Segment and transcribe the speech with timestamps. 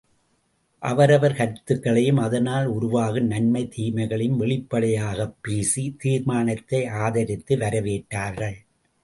[0.79, 8.55] அவரவர் கருத்துக்களையும், அதனால் உருவாகும் நன்மை தீமைகளையும் வெளிப்படையாகப் பேசி, தீர்மானத்தை ஆதரித்து வரவேற்றார்கள்.